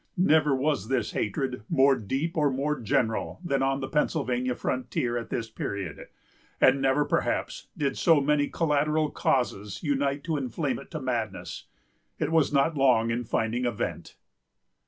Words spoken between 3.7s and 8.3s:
the Pennsylvania frontier at this period; and never, perhaps, did so